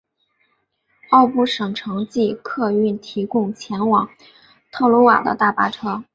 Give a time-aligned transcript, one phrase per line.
[1.11, 4.09] 奥布省城际客运提供前往
[4.71, 6.03] 特鲁瓦的大巴车。